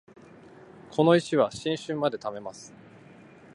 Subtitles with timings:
[0.89, 2.73] この石は新春まで貯めます